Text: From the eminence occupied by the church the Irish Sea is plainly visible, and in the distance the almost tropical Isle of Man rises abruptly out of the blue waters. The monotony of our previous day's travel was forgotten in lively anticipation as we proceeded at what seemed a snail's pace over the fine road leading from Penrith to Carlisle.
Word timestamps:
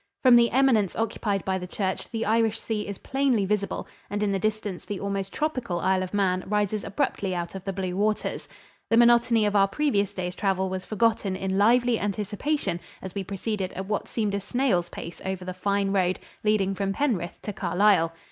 From 0.23 0.35
the 0.35 0.49
eminence 0.49 0.95
occupied 0.95 1.45
by 1.45 1.59
the 1.59 1.67
church 1.67 2.09
the 2.09 2.25
Irish 2.25 2.59
Sea 2.59 2.87
is 2.87 2.97
plainly 2.97 3.45
visible, 3.45 3.87
and 4.09 4.23
in 4.23 4.31
the 4.31 4.39
distance 4.39 4.83
the 4.83 4.99
almost 4.99 5.31
tropical 5.31 5.79
Isle 5.79 6.01
of 6.01 6.11
Man 6.11 6.43
rises 6.47 6.83
abruptly 6.83 7.35
out 7.35 7.53
of 7.53 7.63
the 7.65 7.71
blue 7.71 7.95
waters. 7.95 8.49
The 8.89 8.97
monotony 8.97 9.45
of 9.45 9.55
our 9.55 9.67
previous 9.67 10.11
day's 10.11 10.33
travel 10.33 10.71
was 10.71 10.85
forgotten 10.85 11.35
in 11.35 11.55
lively 11.59 11.99
anticipation 11.99 12.79
as 12.99 13.13
we 13.13 13.23
proceeded 13.23 13.73
at 13.73 13.85
what 13.85 14.07
seemed 14.07 14.33
a 14.33 14.39
snail's 14.39 14.89
pace 14.89 15.21
over 15.23 15.45
the 15.45 15.53
fine 15.53 15.91
road 15.91 16.17
leading 16.43 16.73
from 16.73 16.93
Penrith 16.93 17.39
to 17.43 17.53
Carlisle. 17.53 18.11